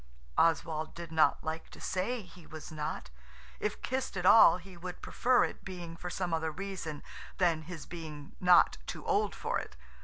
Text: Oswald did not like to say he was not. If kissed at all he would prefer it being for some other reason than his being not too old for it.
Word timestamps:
Oswald 0.35 0.95
did 0.95 1.11
not 1.11 1.43
like 1.43 1.69
to 1.69 1.79
say 1.79 2.23
he 2.23 2.47
was 2.47 2.71
not. 2.71 3.11
If 3.59 3.83
kissed 3.83 4.17
at 4.17 4.25
all 4.25 4.57
he 4.57 4.75
would 4.75 5.03
prefer 5.03 5.43
it 5.43 5.63
being 5.63 5.95
for 5.95 6.09
some 6.09 6.33
other 6.33 6.49
reason 6.51 7.03
than 7.37 7.61
his 7.61 7.85
being 7.85 8.31
not 8.39 8.79
too 8.87 9.05
old 9.05 9.35
for 9.35 9.59
it. 9.59 9.75